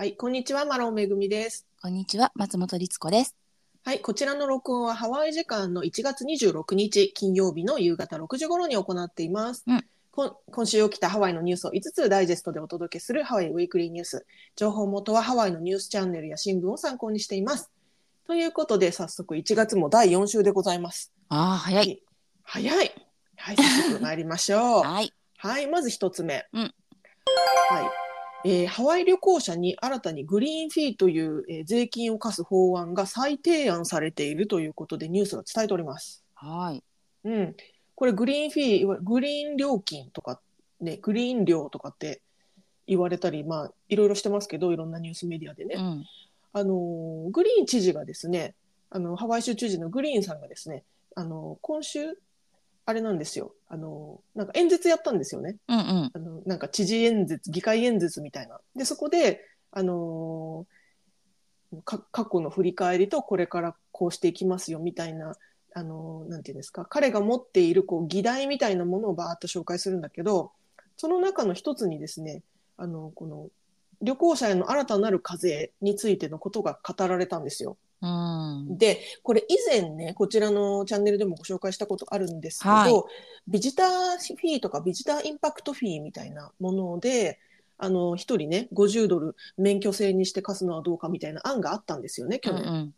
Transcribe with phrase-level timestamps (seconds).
[0.00, 1.66] はい、こんにちは、マロンめぐみです。
[1.82, 3.34] こんにちは、松本律子です。
[3.84, 9.64] はい、こちらの録音はハワイ時間の1月26日金曜日の夕方6時頃に行っています。
[9.66, 9.84] うん
[10.52, 14.24] 今週起きたハワイのニュースを5つダイジェストでお届けするハワイウィークリーニュース。
[14.54, 17.72] 情報元はハワイのニュースチャンネルや新聞を参考にしています。
[18.28, 21.12] ということで、早速1月も第4週でございます。
[21.28, 22.02] ああ、早い。
[22.44, 22.94] 早い。
[23.36, 24.82] はい、早速参りましょう。
[24.86, 25.12] はい。
[25.38, 26.46] はい、まず一つ目。
[26.52, 26.74] うん
[27.70, 28.07] はい。
[28.44, 36.24] えーハワイ旅行者に新たにグリーンフィーという、えー税金を課す法案が再提案されているということでニュースが伝えております。
[36.34, 36.82] はい。
[37.24, 37.56] うん。
[37.94, 40.40] これグリーンフィーグリーン料金とか、
[40.80, 42.20] ね、グリーン料とかって
[42.86, 45.74] 言われたり、まあ、いろいろしてますけど、いろんなニュースメディアでね。
[45.76, 46.04] うん。
[46.52, 48.54] あのーグリーン知事がですね、
[48.90, 50.84] あの、ハワイ州知事のグリーンさんがですね、
[51.16, 52.16] あのー今週、
[52.88, 53.52] あれなんですよ。
[53.68, 55.56] あのーなんか演説やったんですよね。
[55.68, 56.10] うんうん。
[56.14, 58.58] あの、なんか知事演説、議会演説みたいな。
[58.74, 65.36] で、そこで、あのーか過去の振り返りとこれからこうしていきますよみたいな、
[65.74, 70.52] あのーなんていうんですか、彼が持っているこう議題みたいなものをバーッと紹介するんだけど、
[70.96, 72.42] その中の一つにですね、
[72.78, 73.50] あの、この
[74.00, 77.76] 旅行者への新たなる課税についてのことが語られたんですよ。
[78.00, 78.78] うん。
[78.78, 82.92] で、これ以前ね、こちらのチャンネルでもご紹介したことあるんですけど、はい
[83.48, 87.40] ビジターフィーとかビジターインパクトフィーみたいなもので、
[87.78, 92.62] あの、一人ね、50ドル免許制にして貸すのはどうかみたいな案があったんですよね、去年。
[92.62, 92.94] うんうん。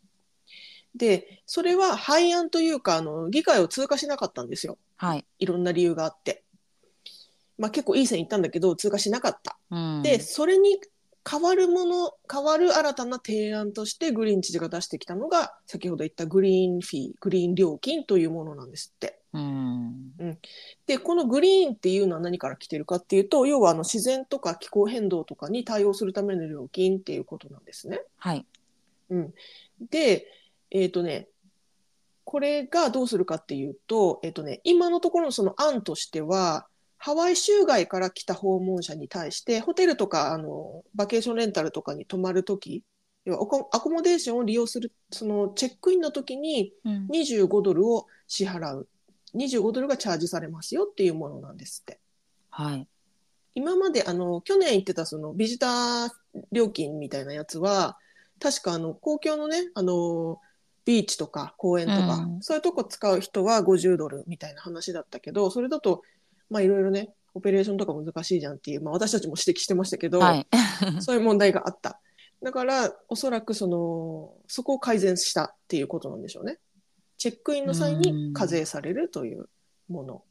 [0.95, 4.77] で、それは廃案というか、あの、議会を通過しなかったんですよ。
[4.97, 5.25] はい。
[5.39, 6.43] いろんな理由があって。
[7.57, 9.57] まあ結構いい線いったんだけど、通過しなかった。
[9.69, 10.01] うん。
[10.01, 10.81] で、それに
[11.29, 19.19] 変わるもの、変わる新たな提案としてグリーン知事が出してきたのが、先ほど言ったグリーンフィー、グリーン料金というものなんですって。
[19.33, 20.11] うん。
[20.87, 28.01] で、このグリーンっていうのは何から来てるかっていうと、要はあの自然とか気候変動とかに対応するための料金っていうことなんですね。
[28.17, 28.45] はい。
[29.09, 29.33] うん。
[29.89, 30.27] で、
[30.71, 31.27] えっ、とね、
[32.23, 36.67] これがどうするかっていうと、えっ、とね、今のところのその案としては、
[37.03, 42.83] ハワイ州外から来た訪問者に対して、ホテルとか、あの、バケーションレンタルとかに泊まるとき、
[43.25, 43.41] 要は
[43.71, 47.07] アコモデーションを利用する、そのチェックインの時にうん。
[47.07, 48.87] 25ドルを支払う。
[49.33, 51.99] 25ドルがチャージされますよっていうものなんですって。
[52.51, 52.87] はい。
[53.55, 56.09] 今まであの去年言ってたそのビジター
[56.51, 57.97] 料金みたいなやつは
[58.39, 60.39] 確かあの公共のねあの
[60.85, 66.03] ビーチとか公園とか、うんそういうとこ使う人は50ドルみたいな話だったけどそれだと
[66.51, 70.47] まあいろいろねオペレーションとか難しいじゃんっていう、まあ、私たちも指摘してましたけど、はい。
[70.99, 72.01] そういう問題があった。
[72.43, 76.59] だからおそらくそのそこを改善したっていうことなんでしょうね。
[77.17, 79.47] チェックインの際に課税されるという
[79.87, 80.23] もの。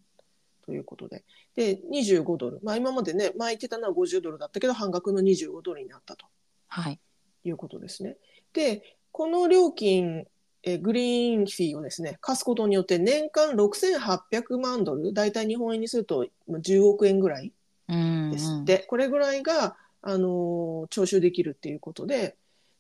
[0.66, 1.25] ということで。
[1.54, 6.26] で25ドル、まあ、今までね前言ってたのは50ドルだったけど半額の25ドルになったと。
[6.69, 7.00] はい。
[7.44, 8.16] いうことですね。
[8.53, 10.26] でこの料金
[10.62, 17.53] えグリーンフィーをですね貸すことによって年間6800万ドル大体日本円にするとまあ10億円ぐらい
[17.91, 18.31] うん。
[18.31, 22.37] ですって、これぐらいが、あのー徴収できるっていうことで、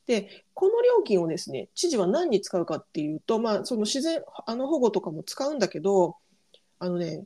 [0.06, 6.16] で、この料金をですね、知事は何に使うかっていうと、まあ、その自然、あの保護とかも使うんだけど、
[6.78, 7.24] あのね、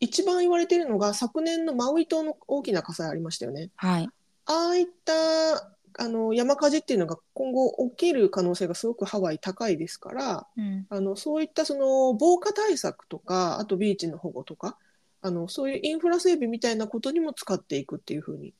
[0.00, 3.70] 一番言われているのが、昨年のマウイ島の大きな火災ありましたよね。
[3.76, 4.08] はい。
[4.46, 10.86] ああいった、あの、山火事っていうのが今後起きる可能性がすごくハワイ高いですから、うん。
[10.88, 14.78] あの、そういったその防火対策とか、あとビーチの保護とか、
[15.20, 18.54] あの、そういうインフラ整備みたいなことにも使っていくっていうふうに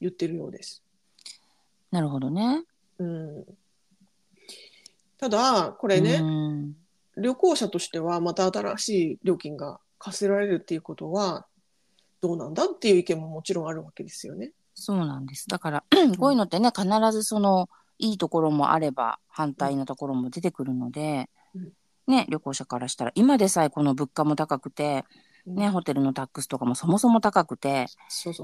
[0.00, 0.82] 言ってるようです。
[1.92, 2.64] なるほどね。
[2.98, 3.44] うん。
[5.16, 6.76] ただ、これね、うん。
[7.16, 11.46] 旅行者としてはまた新しい料金が課せられるっていうことは、
[12.20, 14.50] どうなんだっていう意見ももちろんあるわけですよね。
[14.78, 15.48] そうなんです。
[15.48, 15.84] だから、
[16.18, 17.68] こういうのってね、必ずその、
[17.98, 21.72] いいところもあれば、反対のところも出てくるので、うん
[22.06, 25.04] ね、旅行者からしたら、今でさえこの物価も高くて、
[25.46, 27.86] ね、うんホテルのタックスとかもそもそも高くて、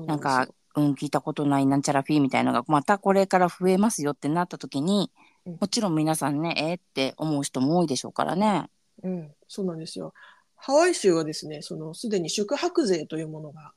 [0.06, 5.10] なんか、うん、聞いたことないなんちゃらフィーみたいなのが、またこれから増えますよってなった時に
[5.46, 8.70] うん、もちろん皆さんね、えーって思う人も多いでしょうからね。
[9.02, 10.14] うん、そうなんですよ。
[10.56, 13.72] ハワイ州はですね、そのすでに宿泊税というものが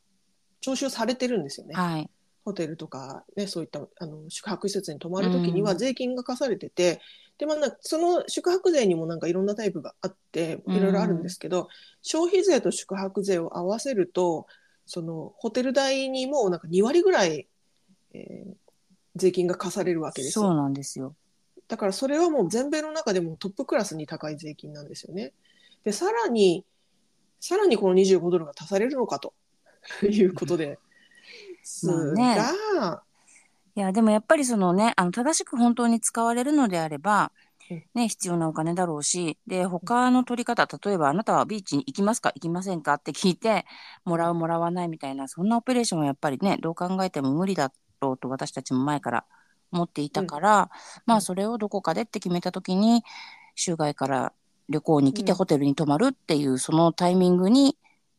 [0.62, 1.76] 徴収されてるんですよね。
[1.76, 2.10] はい。
[2.48, 7.02] ホテルとか、ね、そういったあの宿泊施設に泊まるときにはうん税金が課されてて、
[7.38, 11.68] でまあ、なんかその宿泊税にもなんかいろんなタイプがあってうんいろいろあるんですけど、
[12.02, 14.48] 消費税と宿泊税を合わせると
[14.86, 17.48] そのホテル代にもなんか2割ぐらい、
[18.14, 18.54] えー
[19.18, 20.46] 税金が課されるわけですよ。
[20.46, 21.16] そうなんですよ。
[21.68, 25.34] だからそれはもう全米の中でもトップクラスに高い税金なんですよね。
[25.84, 26.64] で、さらに、
[27.40, 29.34] さらにこの25ドルが足されるのかと
[30.06, 30.80] いうことで。
[31.68, 32.36] すまあね。
[32.36, 33.04] が、
[33.76, 37.32] いや、でもやっぱりそのね、あの、正しく本当に使われるのであれば
[37.70, 42.32] うん、ね、必要なお金だろうし、で、他の取り方、例えばあなたはビーチに行きますか？
[42.36, 42.94] 行きませんか？
[42.94, 43.66] って聞いて、
[44.06, 49.26] もらうもらわないみたいな、そんなオペレーションはやっぱりね、どう考えても無理だろうと私たちも前から
[49.72, 50.70] 思っていたから、
[51.06, 53.04] まあそれをどこかでって決めたときに、
[53.56, 54.34] 州外から
[54.70, 55.38] 旅行に来てうん。
[55.38, 57.78] ホテルに泊まるっていう、そのタイミングに、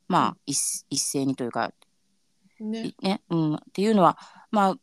[0.08, 0.24] まうん。
[0.26, 1.72] あ一一斉にというか、
[2.64, 2.94] ね。
[3.02, 4.18] ね、うん、っていうのは、
[4.50, 4.76] まあ、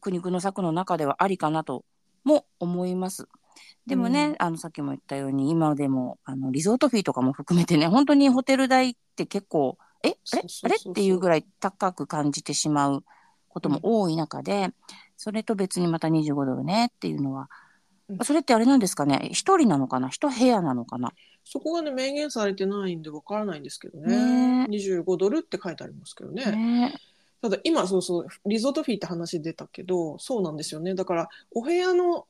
[0.00, 1.84] 苦肉の策の中ではありかなと
[2.24, 3.28] も思います。
[3.86, 4.36] でもね、うん。
[4.38, 10.42] あの、さっきも言ったように、今でも、あの、リゾートフィーとかも含めてね、 本当にホテル代って結構、えあれ？
[10.64, 10.76] あれ？
[10.76, 13.04] っていうぐらい高く感じてしまう
[13.48, 14.72] ことも多い中で、
[15.16, 17.50] それと別にまた25ドルねっていうのは、
[18.08, 18.18] うん。
[18.22, 19.30] それってあれなんですかね？
[19.32, 20.08] 一人なのかな？
[20.08, 21.12] 一部屋なのかな？
[21.44, 24.16] そこがね、明言されてないんでわからないんですけどね。
[24.16, 26.50] ね25ドルって書いてありますけどね。
[26.50, 26.94] ね
[27.42, 30.94] ただ今そうそう、リゾートフィーって話出たけど、そうなんですよね。
[30.94, 32.26] だから、お部屋の、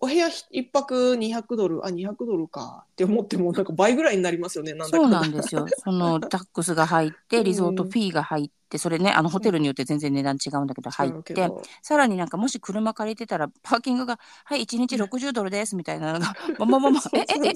[0.00, 5.66] お部屋一泊200ドル、あ、200ドルかって思っても、なんか倍ぐらいになりますよね、なんだかそうなんですよ。
[5.72, 11.52] そのタックスが入って、リゾートフィーが入って、それね、あのホテルによって全然値段違うんだけど、入って、
[11.82, 17.54] さらになんかもし車借りてたら、パーキングが、はい、1日60ドルですみたいなのが、 まままま、え、え、え、えっ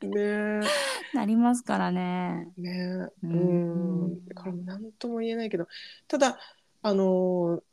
[0.00, 0.90] てねえ。
[1.12, 2.48] なりますからね。
[2.56, 3.26] ねえ。
[3.26, 4.26] ううんん。
[4.28, 5.66] だから何とも言えないけど、
[6.08, 6.38] ただ、
[6.82, 7.69] あのー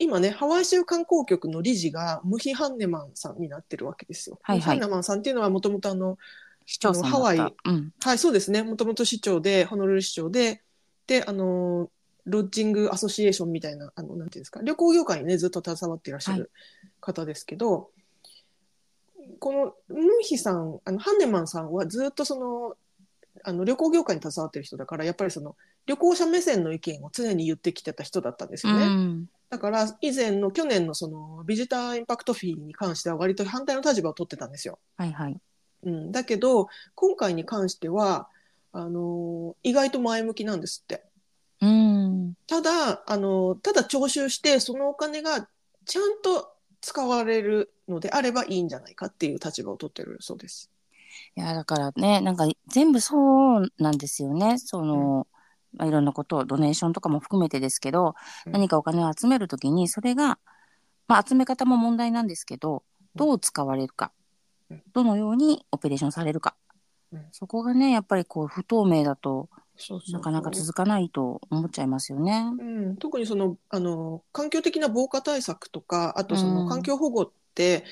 [0.00, 4.38] 今ね、ハワイ州観光局の理事がムヒ・ハンネマンさんになってるわけですよ。
[4.42, 6.16] はいはいハンネマンさんっていうのはもともとあの、
[6.64, 7.18] 市長さんだった。
[7.18, 7.92] ハワイうん。
[8.02, 8.62] はい、そうですね。
[8.62, 10.62] もともと市長で、ホノルル市長で、
[11.06, 11.90] で、あの、
[12.24, 16.50] ロッジングアソシエーションみたいな、あの、なんていうんですか、旅行業界にね、ずっと携わっていらっしゃる
[17.00, 17.90] 方ですけど、
[19.38, 22.76] このムンヒさん、あの、ハンネマンさんはずっとその、
[23.44, 28.86] あの、旅行業界に携わってる人だから、やっぱりその、旅行者目線の意見を常に言ってきてた人だったんですよね。
[28.86, 29.28] うん。
[29.50, 34.78] だから、以前の去年のその、ビジターインパクトフィーに関しては割と反対の立場を取ってたんですよ。
[34.96, 35.36] はいはい。
[35.82, 38.28] うん、だけど、今回に関しては、
[38.72, 41.02] あの意外と前向きなんですって。
[41.60, 42.34] うん。
[42.46, 45.48] ただ、あのただ徴収して、そのお金が
[45.84, 50.70] ちゃんと使われるのであればいいんじゃないかっていう立場を取ってるそうです。
[51.36, 54.58] いや、だからね、なんか全部そうなんですよね。
[54.58, 55.26] その、
[55.72, 58.14] まあ、いろんなことを、ドネーションとかも含めてですけど、
[58.46, 58.52] うん。
[58.52, 60.38] 何かお金を集めるときに、それが、
[61.08, 62.82] まあ、集め方も問題なんですけど、
[63.14, 64.12] どう使われるか。
[64.70, 66.54] うん、どのようにオペレーションされるか、
[67.12, 67.26] うん。
[67.32, 69.48] そこがね、やっぱりこう、不透明だと
[70.12, 72.50] なかなか続かないと思っちゃいますよね。
[72.58, 76.54] うん、特にそのあの環境的な防火対策とか、あとそうん。
[76.54, 77.84] の環境保護って、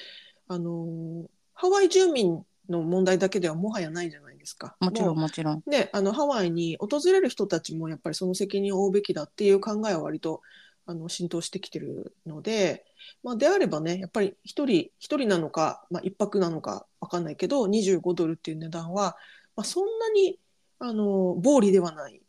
[0.48, 1.24] あの
[1.54, 4.76] ハワイ住民の問題だけではもはやないじゃないですか？
[4.80, 5.62] もちろんもちろん。
[5.66, 10.40] であのハワイに訪れる人たちもやっぱりその責任を負うべきだっていう考えは割と
[10.86, 12.84] あの浸透してきてるので、
[13.22, 19.16] まあ、であればねやっぱり一人一人なのか、まあ、一泊なのか分かんないけど25ドルっていう値段は、
[19.54, 20.38] まあ、そんなに
[20.78, 22.22] あの暴利ではない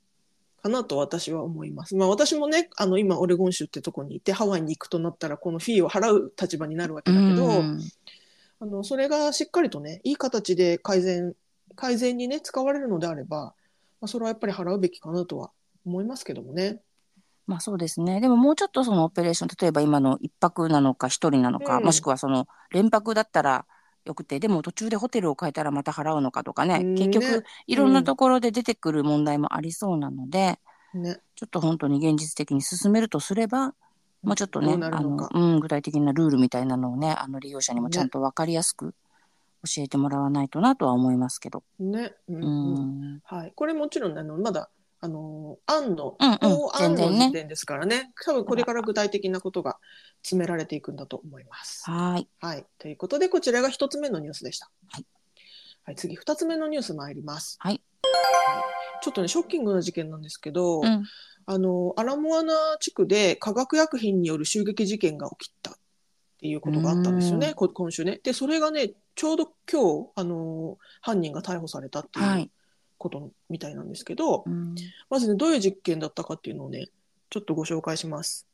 [0.62, 1.96] かなと私は思います。
[1.96, 7.46] まあ、私もねあの今オレゴン州ってとこにいてハワイに行くとなったらこのフィーを払う立場になるわけだけど。
[7.46, 7.80] うん
[8.62, 11.34] あのそれがしっかりとねいい形で改善
[11.80, 13.56] 改善にね使われるのであれば、
[14.02, 15.52] まあ、それはやっぱり払うべきかなとは
[15.86, 16.82] 思いますけどもね。
[17.48, 18.20] まあそうですね。
[18.20, 21.86] でももうちょっとそのオペレーション、例えば今の一泊なのか一人なのか、うん。
[21.86, 23.66] もしくはその連泊だったら
[24.06, 26.96] よくて、でも途中でホテルを変えたらまた払うのかとかね、うん。
[26.96, 27.44] 結局ね。
[27.66, 30.60] いろんなところで出てくる問題もありそうなので、
[30.94, 31.22] ね。
[31.36, 33.74] ちょっと本当に現実的に進めるとすれば、
[34.22, 38.94] もうちょっとね、あのうん、具体的なルールみたいなのをね、あの利用者にもちゃんと分かりやすく
[39.66, 41.64] 教えてもらわないとなとは思いますけど。
[41.80, 43.20] ね、うん。
[43.24, 44.70] はい、これもちろんねあのまだ
[45.02, 49.78] あの案のうんうん法案の時点ですからね多分これから具体的なことが
[50.22, 51.90] 詰められていくんだと思います。
[51.90, 52.28] はい。
[52.40, 54.70] はい、ということでこちらが一つ目のニュースでした。
[54.88, 55.06] はい
[55.84, 57.58] はい、次二つ目のニュース参ります。
[57.60, 57.82] はい。
[59.02, 61.06] ちょっとねショッキングな事件なんですけど、うん。
[61.46, 65.74] あのアラモアナ地区で化学薬品による襲撃事件が起きたっ
[66.40, 68.20] ていうことがあったんですよね、こ今週ね。
[68.24, 72.50] で、それがね、ちょうど今日、あの犯人が逮捕されたってはいいう
[72.98, 74.76] ことみたいなんですけど、うん。
[75.10, 76.86] まずね、どういう実験だったかっていうのをね、
[77.30, 78.48] ちょっとご紹介します。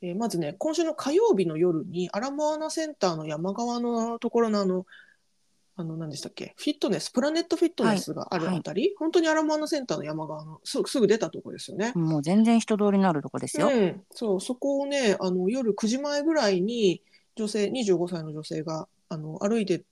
[0.00, 4.86] えーまずね、今週の火曜日の夜に、アラモアナセンターの山側のところのあの、
[5.76, 11.92] あの、何でしたっけ、フィットネス、プラネットフィットネスがあるあたり、本当にアラモアナセンターの山側のすぐすぐ出たところですよね。
[11.94, 13.68] もう全然人通りのあるとこですよ。
[13.68, 17.02] うん、そう、そこをね、あの夜9時前ぐらいに
[17.34, 19.84] 女性、25歳の女性があの歩いて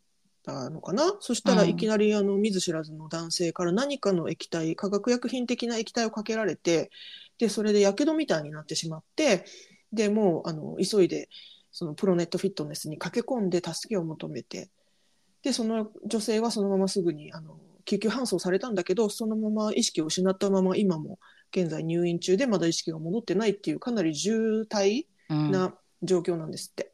[0.44, 1.16] たのかな？
[1.20, 6.90] そしたらうんいきなりあの見ず知らずの男性から何かの液体、化学薬品的な液体をかけられて、
[7.38, 9.44] で、それで火傷みたいになってしまって、
[9.92, 11.28] でもうあの急いで
[11.70, 14.68] そのプロネットフィットネスに駆け込んで助けを求めて
[15.42, 21.20] でその女性はそのまますぐにあの救急搬送されたんだけどそのまま意識を失ったまま今も
[21.52, 26.93] 現在入院中でまだ意識が戻ってないっていうかなり重体うんな状況なんですって。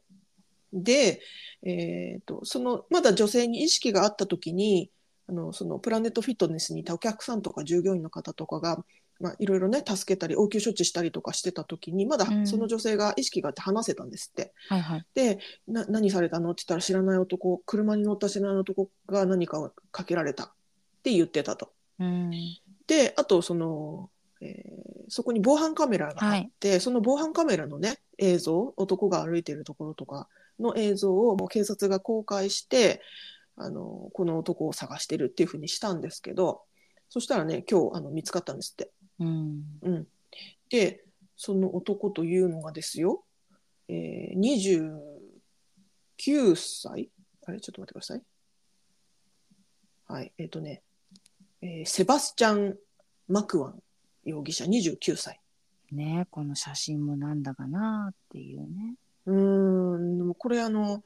[0.73, 1.21] で、
[1.63, 4.89] えー、とそのまだ女性に意識があった時に
[5.27, 8.83] あのそのプラネットフィットネスにいたお客さんとか従業員の方とかが、
[9.19, 14.53] まあ、いろいろね助けたり応急処置したりとかしてた時にまだうんその女性が意識があって話せたんですって。
[14.69, 15.05] はいはい。
[15.13, 20.51] でな何されたのって言ったら知らない男車に乗った知らない男が何かをかけられたっ
[21.03, 21.71] て言ってたと。
[21.99, 22.31] うん。
[22.87, 24.09] であとその、
[24.41, 30.29] えーそこに防犯カメラがあって、その防犯カメラのね映像男が歩いてるところとか
[30.61, 33.01] の映像をもう警察が公開して
[33.57, 36.61] あのこの男を探してるっていうふうにしたんですけど
[37.09, 38.91] そしたらね今日あの見つかったんですって。
[39.19, 39.63] うん。
[39.81, 40.07] うん、
[40.69, 41.03] で
[41.35, 43.23] その男というのがですよ、
[43.89, 44.91] えー、
[46.17, 47.09] 29歳？
[47.45, 47.59] あれ？
[47.59, 48.21] ちょっと待ってください。
[50.07, 50.81] はいえっ、とね、
[51.61, 52.77] えーセバスチャン・
[53.27, 53.83] マクワン
[54.23, 55.39] 容疑者29歳。
[55.91, 58.95] ねこの写真もなんだかなっていうね。
[59.25, 59.33] う
[60.31, 61.03] もこれあの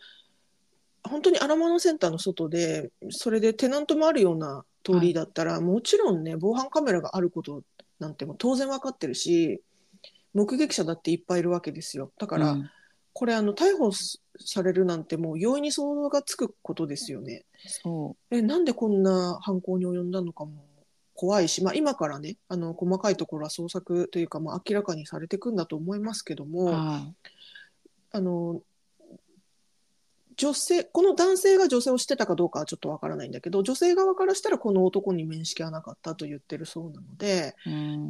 [1.03, 7.63] 本当にアラモアナセンターの外でそれでテナントもあるような通りだったら、もちろんね防犯カメラがあること
[7.99, 9.61] なんてもう当然分かってるし
[10.33, 12.69] 目撃者だっていっぱいいるわけですよだから、うん
[13.17, 17.45] これあの逮捕すされるなんてもう容易に想像がつくことですよね。
[17.65, 20.51] そえなんでこんな犯行に及んだのかも
[21.13, 26.47] 怖いし、まあ、今からねあの細かいところは捜索というか、まあ、明らかにされていくんだと思いますけどう。
[26.47, 26.65] も。
[26.65, 27.05] は
[28.11, 28.61] あの
[30.37, 37.55] 女性この男性が女性を知ってたかどうかはちょっとわからないんだけど女性側からしたらこの男に面識はなかったと言ってるそうなので、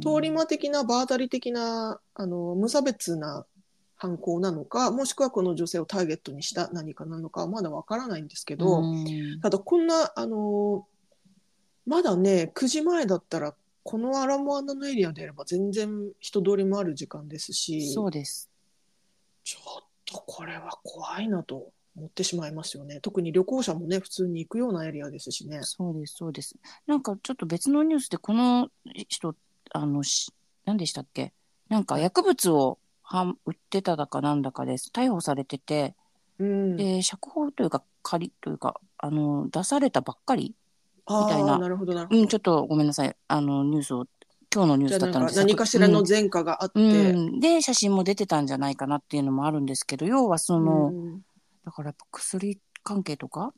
[0.02, 3.46] 通り魔的な場当たり的なあの無差別な
[3.96, 9.40] 犯行なのかもしくはこの女性をターゲットにした何かなのかはまだわからないんですけど、うん。
[9.40, 10.86] ただこんなあの
[11.86, 18.50] まだね9時前だったらこのアラモアナのエリアであれば全然人通りもある時間ですしそうです。
[19.44, 23.00] ちょっとこれは怖いなと思ってしまいますよね。
[23.00, 25.60] 特に旅行者もね、普通に行くようなエリアですしね。
[25.62, 26.56] そうです、そうです。
[26.86, 28.68] なんかちょっと別のニュースでこの
[29.08, 29.34] 人、
[29.72, 30.32] あの、し
[30.64, 31.32] 何でしたっけ？
[31.68, 34.90] なんか薬物をはん売ってただかなんだかです。
[34.92, 35.94] 逮捕されてて、
[36.38, 36.76] うん。
[36.76, 40.54] で、釈放というか仮というか、あの、出されたばっかり
[41.06, 42.20] あみたいなあ、なるほどなるほど。
[42.20, 43.16] うん、ちょっとごめんなさい。
[43.28, 44.06] あの、ニュースを、
[44.54, 45.34] 今日のニュースだったので。
[45.36, 51.22] 何かしらのうん前科があって、うん、で、写真も出てたんじゃないかなっていうのもあるんですけど、要はその、うん
[51.66, 53.52] だからやっぱ薬関係とか、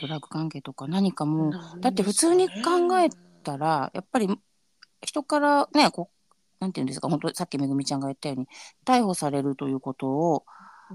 [0.00, 0.88] ドラッグ関係とか？
[0.88, 3.10] 何かも、だって普通に考え
[3.42, 4.28] たら、やっぱり
[5.02, 8.48] 人からね、こう、なんていうんですか、本当さっきめぐみちゃんが言ったように、
[8.86, 10.44] 逮捕されるということを、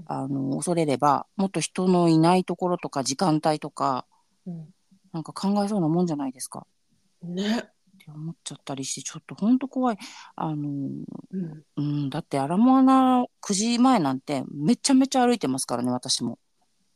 [0.06, 4.04] あの、恐れれば、もっと人のいないところとか時間帯とか、
[4.46, 4.74] うん。
[5.12, 6.66] なんか考えそうなもんじゃないですか？
[7.22, 7.68] ね。
[8.14, 9.98] 思っちゃったりして、ちょっと本当怖い。
[10.36, 10.68] あの、
[11.32, 16.38] うんうん、だってアラモアナ9時前なんてめちゃめちゃ歩いてますからね、私も。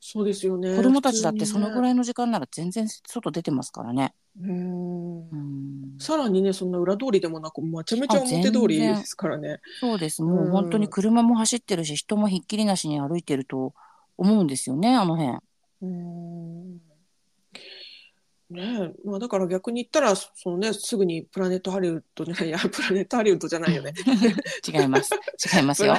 [0.00, 0.76] そうですよね。
[0.76, 1.82] 子供たちだってそのぐい。
[1.82, 4.14] らいの時間なら全然外出てますからね。
[4.38, 9.60] うんうん、さらにね、そんな裏通りでもなく、めちゃめちゃ表通りですからね。
[9.80, 10.22] そうです。
[10.22, 13.72] もう本当に車も走ってるし、人もひっきりなしに歩いてると
[14.18, 15.38] 思うんですよね、あの辺。
[15.82, 16.93] うん
[18.54, 23.92] ねえ、まあ、だから逆に言ったら、そのね、すぐにプラネットハリウッドじゃない、いや、 プラネットハリウッドじゃないよね。
[24.66, 25.14] 違います。
[25.54, 25.96] 違いますよ。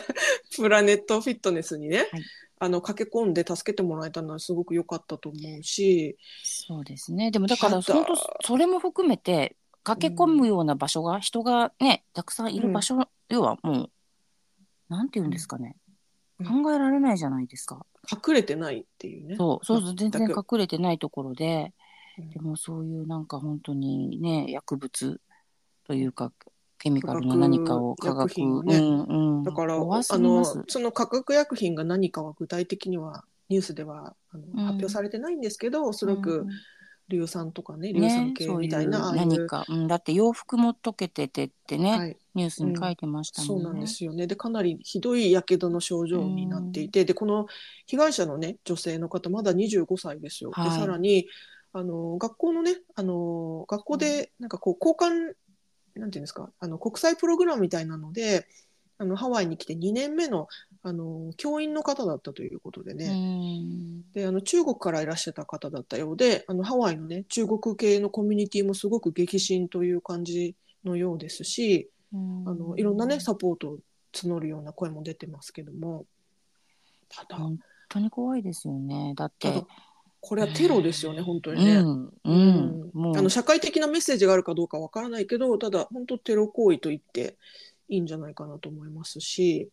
[0.55, 2.23] プラネットフィットネスにね、はい
[2.57, 7.29] あの駆け込んで助けてもらえたのはすごく良かったと思うし、そうですね。
[7.29, 8.15] でもだから、本当
[8.47, 13.91] それも含めて、駆け込むような場所が、人がね、たくさんいる場所、要はもう、
[14.87, 15.75] なんて言うんですかね。
[15.77, 15.85] うん
[16.37, 17.85] 考えられないじゃないですか。
[18.11, 19.37] 隠れてないっていうね。
[19.37, 21.84] そう、そう全然隠れてないところで、うん
[22.17, 25.19] でもそういうなんか本当にね、薬物
[25.85, 26.31] というか、
[26.77, 28.77] ケミカルな化学何かを化薬学、ね。
[28.77, 29.03] うん
[29.37, 30.45] うん、だから怖あの。
[30.45, 34.65] その化学薬品が何かは具体的にはニュースではあの、ん。
[34.65, 36.49] 発表されてないんですけどおそらくうん
[37.09, 43.63] 硫酸とかね硫酸系みたいな、ああいう何か、うん、だって洋服も溶けててってね、はい、ニュースに書いてましたもんね。
[43.63, 44.27] そうなんですよね。
[44.27, 47.45] でかなりひどいやけどの症状になっていて、でこの
[47.85, 50.51] 被害者のね女性の方まだ25歳ですよ。
[50.51, 50.69] はい。
[50.71, 51.27] でさらに
[51.77, 55.33] あの学校のねあの学校でなんかこう交換
[55.99, 58.47] なんていうんですかあの国際プログラムみたいなので
[58.97, 60.47] あのハワイに来て2年目の
[60.83, 64.11] あの教員の方だったということでね、うん。
[64.13, 70.55] であの中国からいらっしゃった方だったようであのハワイのね中国系のコミュニティもすごく激震という感じ
[70.85, 73.79] のようですし、あのいろんなねサポート
[74.13, 76.05] 募るような声も出てますけども。
[77.09, 79.13] ただ、本当に怖いですよね。
[79.15, 79.63] だって、
[80.27, 81.81] これはテロですよね、本当うにね。
[81.81, 82.89] ん、う、うん。
[82.93, 83.17] もう。
[83.17, 87.35] あの社会的なメッセージがあるかどうかわからないけどただ本当テロ行為と言って
[87.89, 89.69] いいんじゃないかなと思いますし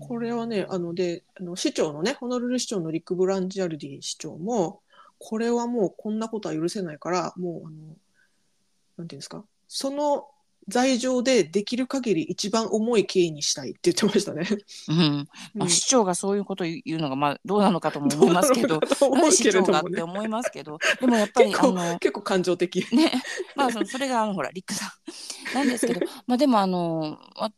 [0.00, 4.80] これはねあのであの市長のねホノルル市長のリック・ブランジャルディ市長も
[5.18, 7.76] これはもうこんなことは許せないからもうあの
[8.98, 9.44] なんていうんですか？
[9.68, 10.26] その
[10.68, 14.46] 罪状でできる限り一番重い刑にしたいって言ってましたね。
[14.88, 22.84] うん、まあ、うん市長がそういうこと言うのが、まあ、どうなのかとも思いますけど、 どどもね長がって思いますけど、でもやっぱり、あの、結構感情的。
[22.94, 23.12] ね、
[23.54, 24.86] まあ、そのそれが、あの、ほら、リックさ
[25.52, 27.52] んなんですけど、 まあ、でも、あの、わ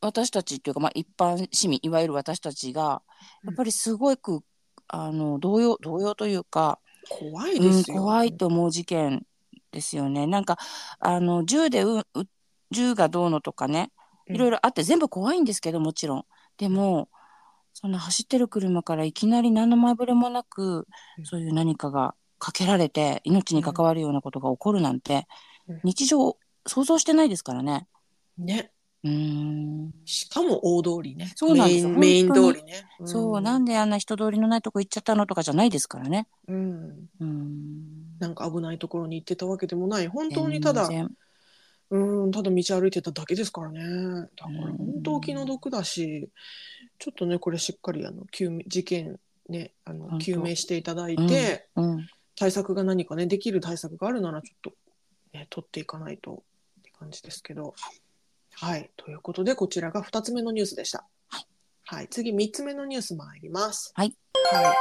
[0.00, 3.02] 私たちっていうか、まあ、一般市民、いわゆる私たちが、
[3.44, 4.42] やっぱりすごく、
[4.88, 7.98] あの、動揺、動揺というか、怖いうん、ですよ。
[7.98, 9.24] 怖いと思う事件
[9.74, 10.26] ですよね。
[10.26, 10.56] なんか、
[11.00, 12.04] あの、銃でう、う
[12.70, 13.90] 銃がどうのとかね、
[14.28, 16.24] いろいろあって全部怖いんですけど、もちろん。
[16.56, 17.08] でも、
[17.74, 20.86] その走ってる車からいきなり何の前触れもなく
[21.18, 25.26] う、んそういう何かがかけられて、命に関わるようなことが起こるなんて
[25.68, 27.86] うん、日常想像してないですからね。
[28.38, 28.70] ね。
[29.02, 29.92] うーん。
[30.04, 31.32] しかも大通りね。
[31.36, 32.84] そうなんですよメイン通りね。
[33.04, 36.26] そう、なんであんな人通りのないとこ行っちゃったのとかじゃないですからね。
[36.48, 37.08] うん。
[37.20, 37.93] うーん。
[38.18, 40.08] なんか危ないところに行ってたわけでもない。
[40.08, 40.88] 本当にただ、
[41.90, 43.80] うん、ただ道歩いてただけですからね。
[44.36, 46.28] だからうん本当気の毒だし、
[46.98, 49.18] ちょっとね、これしっかりあの究明事件
[49.48, 52.06] ね、あの究明していただいて、うん。
[52.36, 54.72] 対策が何かね、できる対策があるならちょっと、
[55.32, 56.42] ね、取っていかないと
[56.80, 57.74] って感じですけど。
[58.56, 58.90] はい。
[58.96, 61.06] ということで、こちらが2つ目のニュースでした。
[61.84, 62.08] はい。
[62.08, 63.92] 次、3つ目のニュース参ります。
[63.94, 64.16] はい。
[64.52, 64.74] は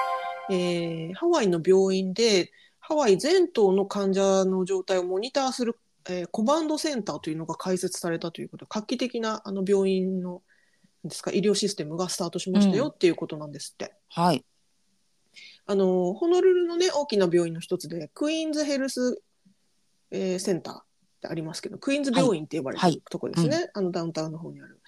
[0.50, 0.54] い。
[0.54, 2.52] えーハワイの病院で、
[2.86, 10.42] ハワイ全島の患者の状態をモニターする、えーコマンドセンターというのが開設されたということで、画期的なあの病院の
[11.06, 13.94] ですか医療システムがスタートしましたよっていうことなんですって。
[14.10, 14.44] はい。
[15.66, 19.22] あのホノルルのね大きな病院の一つでクイーンズヘルス、
[20.12, 20.84] えーセンターっ
[21.22, 24.82] てありますけどクイーンズ病院って呼ばれてるはいとこですね、あのダウンタウンの方にある。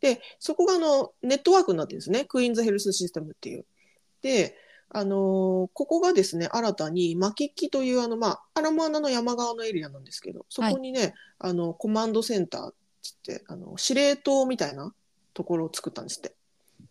[0.00, 3.66] でそこがあのネットワークになってるんですねクイーンズヘルスシステムっていう。
[4.22, 4.56] で
[4.94, 14.92] あのーここがですね新たにマキッキというあの、まあ、アラモアナの山側のエリアなんですけどそこにね、あのコマンドセンターっつってあの司令塔みたいな
[15.34, 16.34] ところを作ったんですって。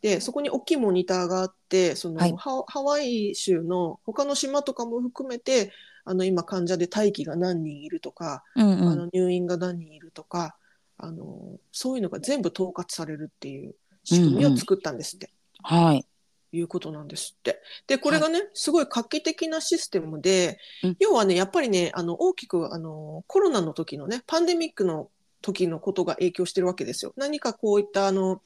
[0.02, 5.72] でそこに大きいモニターがあってその、はいハハワイ州の他の島とかも含めて
[6.06, 8.90] あの今患者で待機が何人いるとか、うんうん。
[8.90, 10.56] あの入院が何人いるとか
[10.98, 15.30] あのそういうのが全部統括されるっていう仕組みを作ったんですって。
[15.62, 16.06] はい。
[16.52, 17.62] いうことなんですって。
[17.88, 25.10] で、これがね、すごい画期的なシステムで、うん要はね、やっぱりね、あの、大きく、あの、コロナの時のね、パンデミックの
[25.42, 27.14] 時のことが影響してるわけですよ。
[27.16, 28.42] 何かこういった、あの、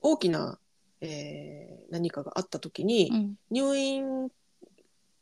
[0.00, 0.58] 大きな、
[1.00, 4.30] えー何かがあった時に、うん入院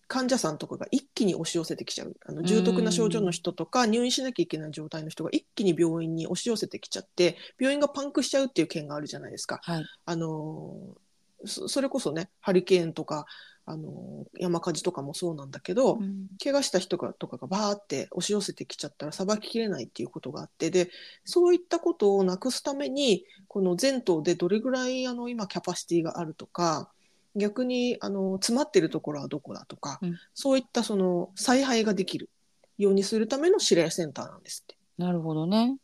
[0.09, 2.17] 患者さんとかが一気に押し寄せてきちゃう。
[2.25, 9.61] あの重篤な症状の人とか、入院しなきゃいけない状態の人が一気に病院に押し寄せてきちゃって、病院がパンクしちゃうっていう件があるじゃないですか。
[9.63, 9.85] はい。
[10.07, 10.99] あのそ
[11.45, 13.27] それこそねハリケーンとか、
[13.71, 20.89] あの山火事とかもそうなんだけど、うん怪我した人がとかがバーって押し寄せてきちゃったらさばききれないっていうことがあってで
[21.25, 26.91] そういったことをなくすためにこの全島でどれぐらいあの今キャパシティがあるとか
[27.35, 32.31] 逆にあの詰まってるところはどこだとか、うんそういったその采配ができる
[32.79, 34.77] ようにするための指令センターなんですって。
[34.97, 35.77] なるほどね。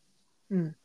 [0.49, 0.75] うん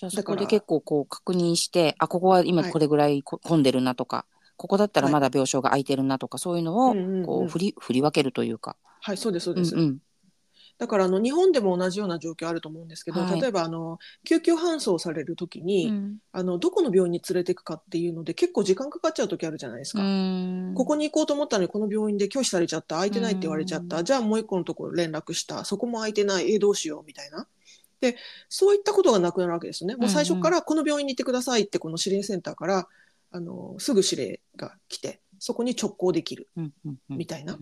[0.00, 2.72] じゃあそこで結構こう確認して、あ、ここは今はい。
[2.72, 4.24] これぐらいこ混んでるなとか、
[4.56, 7.26] ここだったらまだ病床が空いてるなとか、そういうのをうんうんうん。
[7.26, 8.76] こう振り、振り分けるというか。
[9.02, 9.98] はいそうですそうです、うんうん。
[10.78, 13.40] だからあの日本でも同じような状況あると思うんですけど、はい。
[13.40, 16.16] 例えばあの救急搬送されるときに、うん。
[16.32, 20.02] あのどこの病院に連れていくかっていうので結構時間かかっちゃう時あるじゃないですうか。
[20.06, 20.72] ん。
[20.74, 24.04] ここに行こうと思ったのにこの病院で拒否されちゃった空いてないって言われちゃった、うん。
[24.06, 27.46] じゃあもう一個のところ連絡したそこも空いてないえーどうしようみたいな
[28.00, 28.16] で
[28.48, 29.96] そういったことがなくなるわけですよね。
[29.96, 32.88] もう最初からこの病院に行ってくださいってこの指令センターから
[33.30, 37.16] あのすぐ指令が来てそこに直行できるうんうんうん。
[37.16, 37.58] みたいな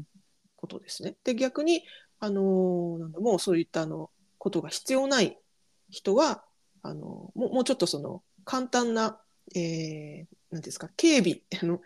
[0.57, 1.17] ことですね。
[1.25, 1.85] で逆に
[2.21, 5.39] あのーなんだもうそういったあのことが必要ない
[5.91, 6.45] 人は
[6.83, 9.21] あのもうもうちょっとその簡単な、
[9.55, 11.81] えー、なんですか軽微あの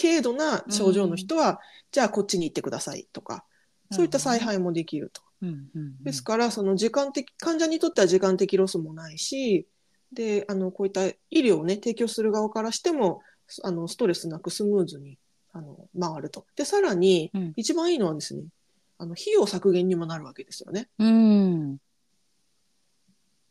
[0.00, 1.60] 軽度な症状の人は、
[1.90, 3.44] じゃあこっちに行ってくださいとか
[3.90, 5.22] そういった采配もできると。
[5.42, 9.66] うんうんうんですからその時間的患者にとっては時間的ロスもないし
[10.12, 13.22] であのこういった医療をね提供する側からしても
[13.62, 15.18] あのストレスなくスムーズに
[15.52, 16.46] あの回ると。
[16.56, 18.44] でさらに、うん一番いいのはですね
[18.98, 20.88] あの費用削減にもなるわけですよね。
[20.98, 21.78] うん。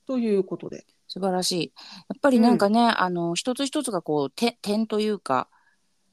[0.08, 1.74] ということで素晴らしい。
[2.08, 5.50] やっぱりなんかね、あの、一つ一つがこう、て点というか、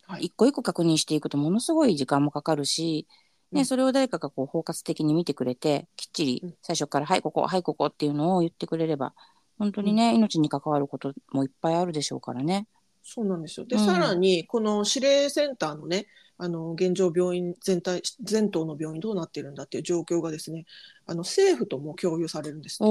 [0.08, 3.06] はい一個一個確認していくとものすごい時間もかかるし、
[3.52, 3.66] ね、うん。
[3.66, 6.54] それを誰かがこう包括的に見てくれて、きっちりうん。
[6.62, 9.14] 最初から、はい、ここ、はい、ここっていうのを言ってくれれば、
[9.58, 12.66] 本当にね、命に関わることもいっぱいあるでしょうからね。
[13.02, 13.66] そうなんですよ。
[13.66, 13.84] で、うん。
[13.84, 16.06] さらに、この指令センターのね、
[16.36, 20.66] あの、現状病院全体、全島の病院どうなってるんだっていう状況がですね、
[21.06, 22.88] あの、政府とも共有されるんですね。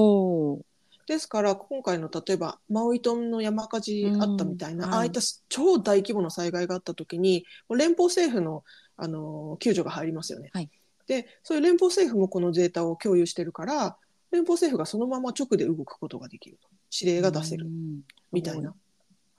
[1.07, 4.93] ですから、今回の例えば、マウイ島の山火事あったみたいな、うん。
[4.93, 8.65] ああいった超大規模な災害があったときに、連邦政府の、
[8.97, 10.49] あの、救助が入りますよね。
[10.53, 10.69] はい
[11.07, 13.97] で、そういう連邦政府もこのデータを共有してるから、
[14.31, 16.67] 連邦政府がそのまま直で動くことができると。
[16.91, 17.69] 指令が出せるう。
[17.69, 18.75] んみたいな。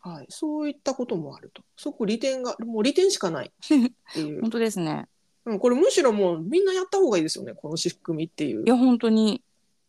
[0.00, 0.26] はい。
[0.30, 1.62] そういったこともあると。
[1.76, 3.68] そこ利点が、もう利点しかないっ
[4.14, 4.50] ていう 本。
[4.50, 5.06] 当ですね。
[5.44, 7.52] うん、これむしろもうみんなやった方がいいですよね。
[7.54, 8.68] この仕組みっていうい。
[8.68, 9.42] や、本当に、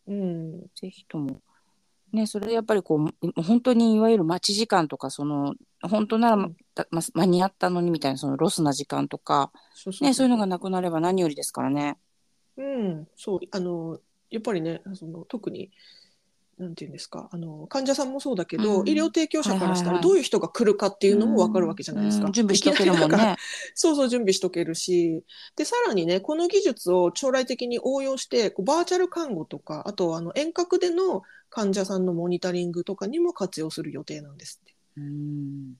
[0.06, 0.60] うん。
[0.74, 1.40] ぜひとも。
[2.12, 11.98] ね、それでやっぱりこう、本当にいわゆる待ち時間とか、その、本当なら、ま間に合ったのにみたいな、そのロスな時間とか、そうそうね、そういうのがなくなれば何よりですからね。
[12.56, 13.08] うん。
[13.16, 13.40] そう。
[13.50, 15.70] あの、やっぱりね、その特に、
[16.60, 22.26] なんていうんですか、あの、患者さんもそうだけど、うん医療提供者からしたらどういう人が来るかっていうのもわかるわけじゃないですか。
[22.26, 23.36] うん準備しとけるもんね。
[23.74, 25.24] そうそう、準備しとけるし、
[25.56, 34.74] で、さらにね、この技術を将来的に応用して、こうバーチャル看護とか、あと、あの、遠隔での患者さんのモニタリングとかにも活用する予定なんですって。
[34.98, 35.74] うん。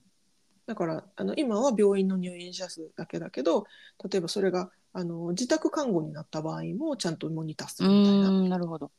[0.65, 3.65] だから、あの、今は病院の入院者数だけだけど、
[4.09, 8.29] 例えばそれが、あの、自宅看護になった場合もちゃんとモニターすうるみたいな。
[8.29, 8.91] ん、なるほど。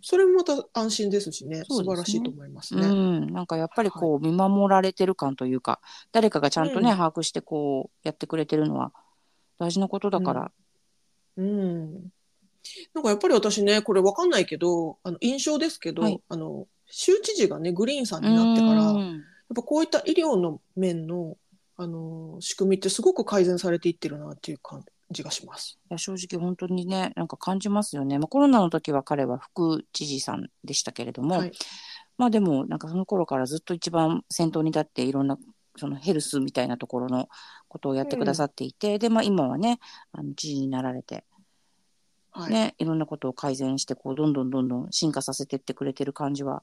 [0.00, 2.86] それもまた安心ですしね、ね素晴らしいと思いますうね。
[2.86, 3.32] ん。
[3.32, 5.80] なんかやっぱりこう、見守られてる感というか、
[6.12, 8.92] 誰かがちゃんとね、うん把握してこう、やってくれてるのは
[9.58, 10.52] 大事なことだから。
[11.36, 12.12] うん。
[12.94, 21.36] なんかやっぱり私ね、これわかんないけど、あの、印象ですけど、はいあの、州知事がね、グリーンさんになってから、やっうんぱこういった医療の面の、
[21.76, 25.78] あの、仕組みってすごく改善されていってるなっていう感じがします。
[25.90, 28.18] いや正直本当にね、なんか感じますよね。
[28.18, 31.52] まあ、コロナの時は彼は副知事さんでしたけれども、はい。
[32.16, 35.38] まあでも、なんかその頃からずっと一番先頭に立っていろんな、
[35.76, 37.28] そのヘルスみたいなところの
[37.68, 39.78] ことをやってくださっていて、で、まあ今はね、
[40.12, 41.24] あの知事になられて、
[42.32, 42.52] はい。
[42.52, 46.62] ね、いろんなことを改善して、こう、どんどんどんどん進化させてってくれてる感じは、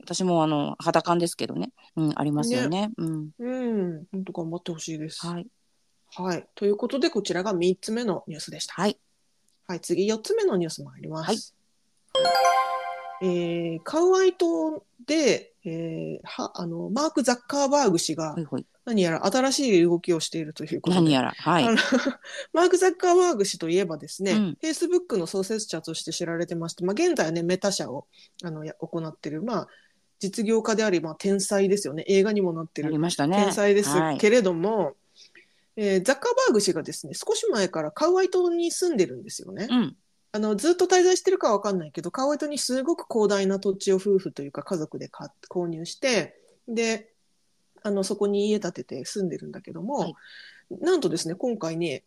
[0.00, 2.90] 私もあの、肌感ですけどね、うん、ありますよね。
[2.96, 3.30] うん。
[3.38, 4.04] うん。
[4.12, 5.26] 本当頑張ってほしいです。
[5.26, 5.46] はい。
[6.14, 6.46] はい。
[6.54, 8.74] ということで、こちらが3つ目のニュースでした。
[8.74, 8.98] はい。
[9.66, 11.26] はい、次4つ目のニュース参ります。
[11.26, 11.38] はい
[13.22, 18.36] えーカウアイ島で、えーはあのマーク・ザッカーバーグ氏が。
[18.84, 21.32] 何やら新しい動きをしているということで何やら。
[21.36, 21.64] はい
[22.52, 28.08] マーク・ザッカーバーグ氏といえばですね、うん Facebook の創設者として知られてまして、まあ、現在はね、メタ社を
[28.42, 29.68] あのや行っている、まあ、
[30.18, 32.04] 実業家であり、まあ、天才ですよね。
[32.08, 33.36] 映画にもなってあるりましたね。
[33.36, 34.96] 天才ですはいけれども、
[35.76, 39.68] えーザッカーバーグ氏がですね、少し前からカウアイ島に住んでるんですよね。
[39.70, 39.96] うん。
[40.32, 45.10] あの、ずっと滞在してるかわかんないけど、カウアイ島にすごく広大な土地を夫婦というか家族で
[45.48, 47.12] 購入して、で、
[47.82, 50.14] あの、そこに家建てて住んでるんだけども、はい
[50.80, 52.02] なんとですね、今回ね、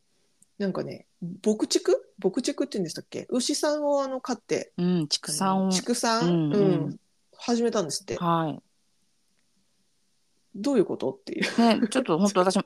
[0.58, 1.06] なんかね、
[1.45, 2.04] 牧畜？
[2.17, 3.28] 牧畜って言うんでしたっけ？
[3.30, 5.08] 牛さんをあの飼って、うん。
[5.08, 5.71] 畜産を。
[5.71, 6.99] 畜産、うんうん
[7.38, 8.17] 始めたんですって。
[8.17, 8.60] はい。
[10.56, 11.12] どういうこと？
[11.12, 11.80] っていう。
[11.82, 12.63] ね、ちょっと本当私も、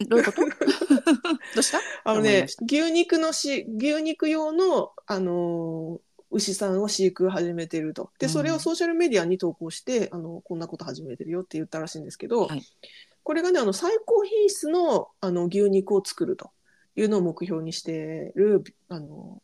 [0.00, 0.04] え？
[0.06, 0.40] どういうこと？
[0.46, 0.48] ど
[1.58, 1.78] うした？
[2.04, 8.10] あのね牛肉のし、牛肉用の、あのー牛さんを飼育始めてると。
[8.18, 8.32] で、うん。
[8.32, 12.62] それをソーシャルメディアに投稿して、あの、こんなこと始めてるよって言ったらしいんですけど、はい。
[13.22, 16.50] これがね、あの、最高品質の、あの、牛肉を作ると。
[16.96, 19.42] いうのを目標にしてる、あの、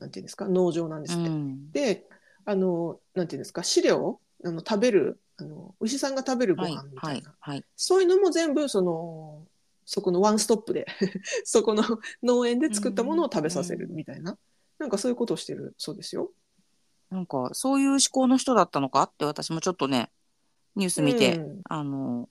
[0.00, 1.28] なんていうんですか、農場なんですって。
[1.28, 1.70] うん。
[1.70, 2.06] で、
[2.44, 7.64] あの、なんていうんですか、飼料、あの、食べる、あの、牛さんが食べるごはい飯み、たはいいな、、はい。
[7.76, 9.46] そういうのも全部、その、
[9.84, 10.86] そこのワンストップで、
[11.44, 11.82] そこの
[12.22, 14.38] 農園で作ったものを食べさせるみたいな、
[14.78, 16.32] なんかそういうことをしてるそうですよ。
[17.10, 20.10] なんか、そういう思考の人だったのかって私もちょっとね、
[20.74, 22.28] ニュース見て、うんあの、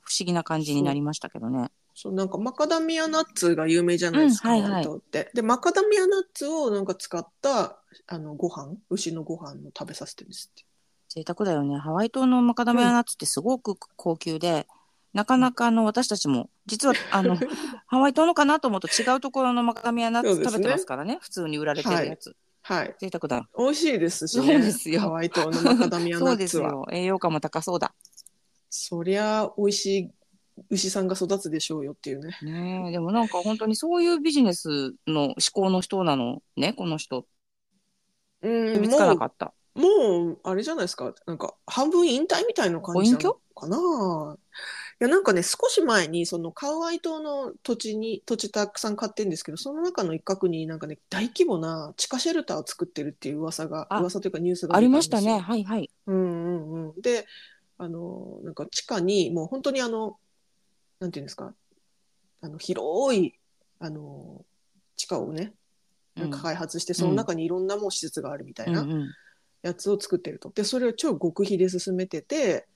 [0.00, 1.70] 不思議な感じになりましたけどね。
[1.94, 5.30] そう、なんかマカダミアナッツが有名じゃないですか、うんはいはいって。
[5.34, 10.64] で、マカダミアナッツをなんか使った、あの、ご飯、牛のご飯を食べさせてるんですって。
[11.16, 11.78] 贅沢だよね。
[11.78, 14.66] ハワイ島のマカダミアナッツってすごく高級で、
[15.14, 17.36] なかなかあの私たちも、実はあの、
[17.88, 21.16] ハワイ島のかなと思うと違うところのマカダミアナッツ食べてますからね。
[21.22, 22.36] 普通に売られてるやつ。
[22.60, 22.94] はい。
[22.98, 23.48] 贅沢だ。
[23.56, 24.58] 美味しいですしそうね。
[24.58, 26.36] ですよハワイ島のマカダミアナそうッツは。
[26.36, 26.86] ですよ。
[26.92, 27.94] 栄養価も高そうだ。
[28.68, 30.10] そりゃ、美味しい
[30.68, 32.36] 牛さんが育つでしょうよっていうね。
[32.42, 37.26] ねえ、でもなんか本当にそういうビジネスの思考の人なのね、この人。
[38.42, 39.54] うん、見つからなかった。
[39.76, 41.14] もう、あれじゃないですか？
[41.26, 44.36] なんか、半分引退みたいな感じなのかな？
[45.00, 55.38] いや、なんかね、少し前に、その、カウアイ島の土地に、土地たくさん買ってるんですけど、その中の一角になんかね、大規模な地下シェルターを作ってるっていう噂が、あ噂というかニュースがありましたね。
[55.38, 55.90] はいはい。
[56.06, 57.00] うんうんうん。
[57.02, 57.26] で、
[57.76, 60.18] あの、なんか地下に、もう本当にあの、
[61.00, 61.54] なんていうんですか、
[62.40, 63.34] あの、広い、
[63.80, 64.42] あの、
[64.96, 65.52] 地下をね、
[66.14, 68.80] なんか開発して、その中にいろんなもう施設があるみたいな。
[68.80, 69.08] うんうん
[69.66, 70.50] やつを作ってると。
[70.50, 72.66] で、それを超極秘で進めてて、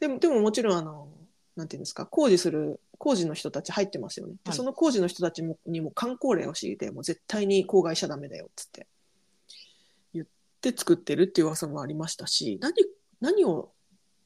[0.00, 1.08] でも、でももちろん、あの、
[1.56, 4.34] なんていうんですか、工事する、工事の人たち入ってますよね。
[4.34, 8.86] で、はいその工事の人たちもにも観光令を敷いて、もう絶対に公害しちゃダメだよ、っつって。
[10.14, 10.26] 言っ
[10.60, 12.74] て作ってるっていう噂もありましたし、何、
[13.20, 13.72] 何を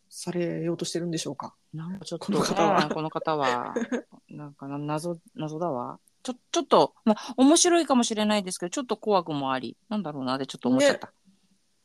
[0.09, 1.54] されようとしてるんでしょうか？
[1.72, 3.74] なんかちょっと、この方はねこの方は、
[4.28, 6.00] なんかな謎、謎だわ。
[6.22, 11.12] ちょ、ちょっと、まあ、面白いかもしれないですけど、ちょっと怖くもあり、なんだろうな、でちょっと思っちゃった。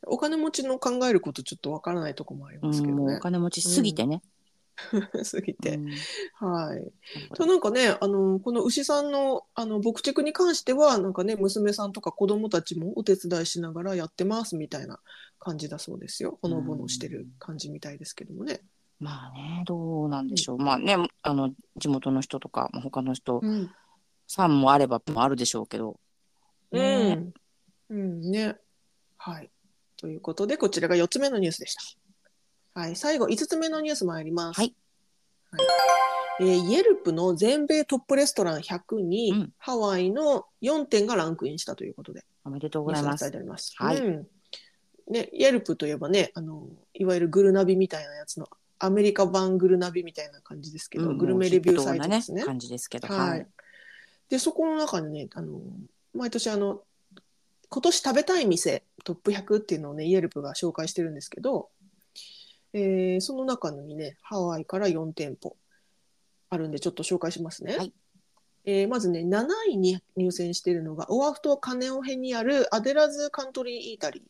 [0.06, 3.20] お金持ちの考えることちょっとわからないとこもありますけうん、どねお。
[3.20, 4.22] 金持ちすぎてね。
[5.24, 5.76] すぎて。
[5.76, 5.90] うん
[6.38, 6.92] はい。
[7.34, 15.00] となんかね、あの、この牛さんの、あの、牧畜に関しては、なんかね、娘さんとか子供たちもお手伝いしながらやってますみたいな
[15.38, 16.38] 感じだそうですよ。
[16.42, 18.60] ほのぼのしてる感じみたいですけどもね。
[19.00, 20.58] まあね、どうなんでしょう。
[20.58, 23.70] まあね、あの、地元の人とか、まあ他の人うん。
[24.26, 25.98] さんもあればもあるでしょうけど。
[26.72, 27.32] うねん。
[27.88, 28.56] うんね。
[29.16, 29.50] はい。
[29.96, 31.74] ということで、こちらが4つ目のニュースでし
[32.74, 32.80] た。
[32.80, 32.96] はい。
[32.96, 34.60] 最後、5つ目のニュース参ります。
[34.60, 34.74] はい。
[35.50, 35.66] はい
[36.38, 42.24] えーイエルプの全米トップレストラン100に、うんハワイの4店がランクインしたということで。
[42.44, 43.74] おめでとうございますます。
[43.76, 44.28] はいうん
[45.08, 48.48] ね、イェルプといえばね、あの、いわゆるグルナビみたいなやつの、
[48.80, 52.42] アメリカ版グルナビみたいな感じですけど、うんグルメレビューサイトですね。
[52.44, 53.06] 感じですけど。
[53.08, 53.28] はい。
[53.30, 53.46] はい。
[54.28, 55.60] で、そこの中にね、あの、
[56.12, 56.82] 毎年あの、
[57.68, 61.68] 今年食べたい店トップ100っていうのをね、イェルプが紹介してるんですけど、
[62.72, 65.56] えーその中にね、ハワイから4店舗
[66.50, 67.76] あるんで、ちょっと紹介しますね。
[67.76, 67.92] はい
[68.68, 74.22] えーまずね、7位に入選しているのが、オアフ島カネオヘにあるアデラズカントリーイータリー。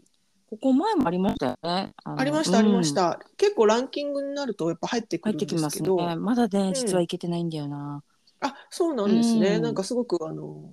[0.51, 1.95] ここ前もありましたよね。
[2.05, 2.93] ありました、ありまし。
[2.93, 3.19] た。
[3.39, 6.17] 結構ランキングになるとやっぱ入ってくるん入ってきますですけど、ね。
[6.17, 8.03] まだね、ん実は行けてないんだよな。
[8.41, 9.57] あ、そうなんですね。
[9.57, 10.71] うんなんかすごくあの、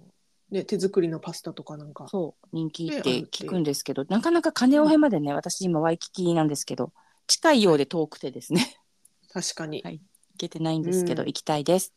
[0.54, 2.08] ね、手作りのパスタとかなんか。
[2.08, 6.94] そう、人気っねて聞くんですけど、なかなか金尾編までね、私今ワイキキなんですけど、
[7.28, 8.78] 近いようで遠くてですね、
[9.34, 9.82] 確かに。
[9.84, 10.00] はい
[10.34, 11.94] 行けてないんですけど、うん行きたいです。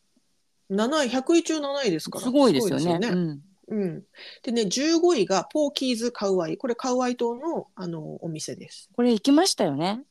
[0.70, 2.24] 7位、100位中7位ですから。
[2.24, 2.98] すごいですよね。
[3.08, 3.42] うん。
[3.68, 4.04] うん。
[4.42, 6.56] でね、15位がポーキーズカウアイ。
[6.56, 8.90] これカウアイ島のあのお店です。
[8.94, 10.02] これ行きましたよね。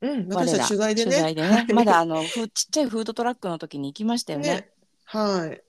[0.00, 1.10] うん、私たち取材でね。
[1.10, 1.66] 取材でね。
[1.74, 4.48] まだあの、ふちっちゃいフードトラックの時に行きましたよね。
[4.48, 4.70] ね。
[5.04, 5.62] はい。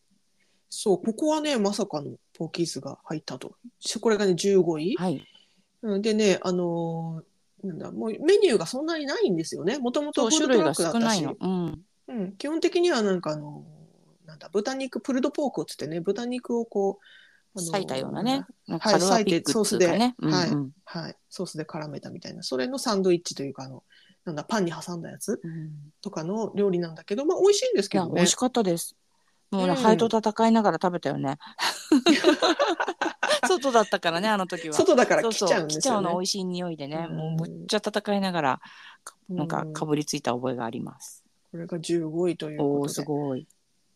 [0.70, 3.56] そう、ここはね、まさかのポーキーズが入ったと。
[4.02, 4.96] これがね、15位。
[4.98, 5.26] はい。
[5.82, 9.80] うんでね、あのーなんだ、もうメニューがそんなにないんですよね。
[9.80, 11.24] もともとフードトラックだったし。
[11.24, 11.86] うん。
[12.08, 17.00] うん、基本的にはなんかあのーなんだ、豚肉、プルドポークっつってね、豚肉をこ
[17.56, 18.46] う、あのー裂いたようなね。
[18.68, 18.94] はい。
[18.96, 23.84] 裂いてソースではいうんうんはい、ソースで絡めたみたいな、それのサンドイッチというか、あの、
[24.26, 25.72] なんだ、パンに挟んだやつうん
[26.02, 28.36] とかの料理なんだけど、まあ、美味しいんですけどね美味し。
[28.36, 28.96] かったです。
[29.56, 31.38] もうね、うんと戦いながら食べたよね。
[33.48, 34.74] 外だったからね、あの時は。
[34.74, 36.18] 外だからそうそう来ちゃうんですよね来ちゃうの美。
[36.18, 38.62] 味しい匂いでね、うんもうむっちゃ戦いながら、
[39.30, 41.24] なんかかぶりついた覚えがあります。
[41.52, 42.94] これが15位ということで。
[42.94, 43.48] すごい。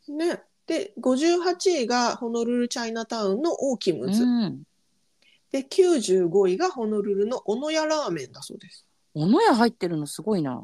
[0.07, 0.41] ね。
[0.65, 4.23] で、58位がホノルルチャイナタウンのオーキムズ。
[4.23, 4.63] うん。
[5.51, 8.85] で、95位がホノルルの小野屋ラーメンだそうです。
[9.15, 10.63] おのや入ってるのすごいな。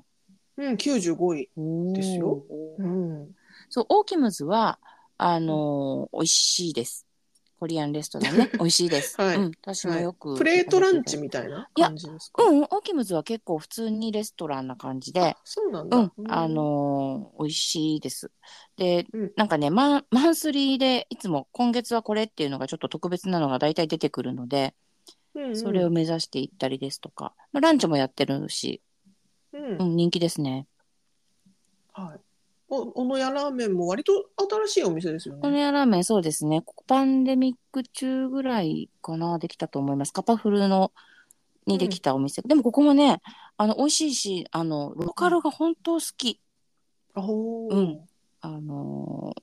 [0.57, 1.49] うん、95位。
[1.93, 2.43] ですよ
[2.77, 3.35] うん。
[3.69, 4.79] そう、オーキムズは、
[5.17, 7.05] あのー美味しいです。
[7.57, 9.19] コリアンレストランね、 美味しいです。
[9.19, 9.37] はい。
[9.37, 12.43] うん、私もよく、プレートランチみたいな感じですか？
[12.43, 15.21] うん、オーキムズは結構普通にレストランな感じで。
[15.21, 15.97] あ、そうなんだ。
[15.97, 18.31] うん、あ、のー美味しいです。
[18.75, 19.33] で、うん。
[19.37, 24.75] なんかね、マン、マンスリーでいつも今月はこれっていうのがちょっと特別なのが大体出てくるので、
[25.33, 25.57] うんうん。
[25.57, 28.81] それを目指していったりですとか、まあ、ランチもやってるし、
[29.53, 29.77] うん。
[29.77, 30.67] うん、人気ですね。
[31.93, 32.24] はい。
[32.67, 34.29] お小野屋ラーメンも割と
[34.67, 35.61] 新しいお店ですよこのね。
[35.61, 36.63] やラーメン、そうですね。
[36.87, 40.13] パンデミック中ぐらいかな、できたと思います。
[40.13, 40.91] カパフルの、
[41.67, 42.41] にできたお店。
[42.41, 43.21] でもここもね、
[43.57, 46.39] あの、美味しいし、あの、ローカルが本当好き。
[47.13, 47.99] あほーうん
[48.41, 49.41] あのー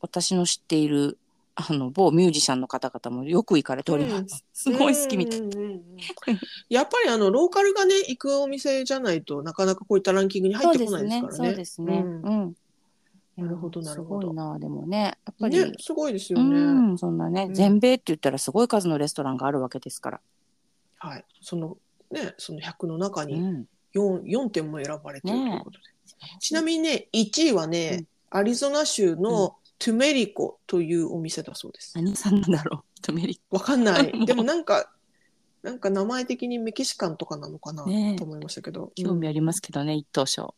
[0.00, 1.16] 私の知っている、
[1.54, 4.44] あの、某ミュージシャンの方々もよく行かれております。
[4.52, 5.40] すごい好きみたい。
[5.40, 5.80] うんうんうんうん
[6.68, 11.36] やっぱりあのローカルがね行くお店じゃないとなかなかこういったランキングに入ってこないですからね。
[11.38, 12.02] そうですね。
[12.04, 12.56] うんうん。
[13.36, 16.92] なるほどなるほどすごいな、でもね、やっぱり、ねすごいですようね。
[16.92, 20.20] ん、そんなね、うん全米って言ったらすごい数のレストランがあるわけですから。
[20.98, 21.24] はい。
[21.40, 21.76] その
[22.10, 23.68] ね、その100の中にうん。
[23.94, 25.84] 4, 4点も選ばれてるということで。
[26.40, 31.92] ちなに、みにね、1位はね、うんアリゾナ州うのトゥメリコというお店だそうです。
[31.94, 33.00] 何さんなんだろう。
[33.00, 34.10] トメリわかんなもい。
[34.22, 34.90] うでもなんか、
[35.62, 38.90] なんか名前的にメキシカンとかなのかな、と思いましたけど。
[38.96, 40.56] 興味ありますけどね、一等賞。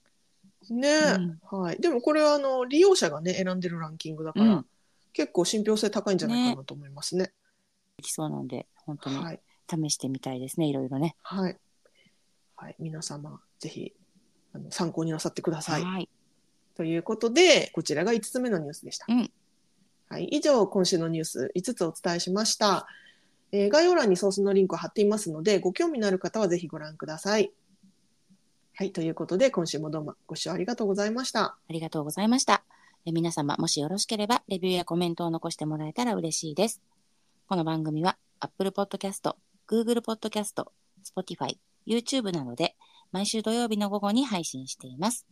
[0.70, 1.81] うんねえ、うんはい。
[1.81, 4.66] でもこれはあの利用者がね、選んでるランキングだから、うん。
[5.12, 7.33] 結構信憑性高いんじゃないかなと思いますね。
[7.96, 9.40] できそうなんで、本当にはい。
[9.68, 11.16] 試してみたいですね、いろいろね。
[11.22, 11.57] はい。
[12.57, 12.76] はい。
[12.79, 13.92] 皆様、ぜひ、
[14.52, 15.83] あの参考になさってください。
[15.83, 16.09] はい。
[16.76, 19.07] ということで、こちらが5つ目のニュースでした。
[19.09, 19.31] うん
[20.09, 22.87] はい、以上、今週のニュース5つお伝えしました。
[23.52, 27.52] えー概要欄にソースのリンクを貼っていますので、ご興味のある方はぜひご覧ください。
[28.78, 31.44] はい、ということで、今週もどうもご視聴ありがとうございました。
[31.44, 32.62] ありがとうございました。
[33.06, 36.82] え皆様、もしよろしければ、レビューやコメントを残してもらえたら嬉しいです。
[37.48, 39.34] この番組は、Apple Podcast、
[39.66, 40.62] Google Podcast、
[41.02, 42.76] Spotify、YouTube などで、
[43.12, 45.26] 毎週土曜日の午後に配信しています。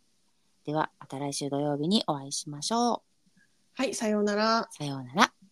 [0.65, 3.03] では、また来週土曜日にお会いしましょ
[3.37, 3.41] う。
[3.75, 4.69] はい、さようなら。
[4.71, 5.44] さようなら。